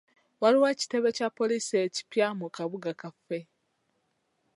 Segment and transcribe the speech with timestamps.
[0.41, 3.39] Waliwo ekitebe kya poliisi ekipya mu kabuga kaffe.